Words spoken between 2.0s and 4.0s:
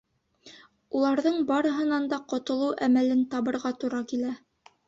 да ҡотолоу әмәлен табырға